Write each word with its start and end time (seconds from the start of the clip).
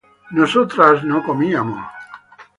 nosotras 0.31 1.03
no 1.03 1.21
comíamos 1.23 1.79